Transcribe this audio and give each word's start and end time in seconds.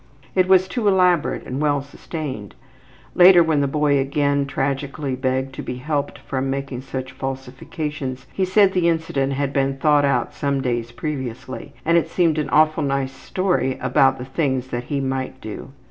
It 0.33 0.47
was 0.47 0.67
too 0.67 0.87
elaborate 0.87 1.45
and 1.45 1.61
well 1.61 1.79
sustained. 1.83 2.55
Later, 3.13 3.43
when 3.43 3.61
the 3.61 3.67
boy 3.67 3.99
again 3.99 4.47
tragically 4.47 5.15
begged 5.15 5.53
to 5.53 5.61
be 5.61 5.75
helped 5.75 6.17
from 6.17 6.49
making 6.49 6.81
such 6.81 7.11
falsifications, 7.11 8.25
he 8.33 8.43
said 8.43 8.73
the 8.73 8.89
incident 8.89 9.33
had 9.33 9.53
been 9.53 9.77
thought 9.77 10.03
out 10.03 10.33
some 10.33 10.59
days 10.59 10.91
previously 10.91 11.75
and 11.85 11.99
it 11.99 12.09
seemed 12.09 12.39
an 12.39 12.49
awful 12.49 12.81
nice 12.81 13.13
story 13.13 13.77
about 13.79 14.17
the 14.17 14.25
things 14.25 14.69
that 14.69 14.85
he 14.85 14.99
might 14.99 15.39
do. 15.39 15.69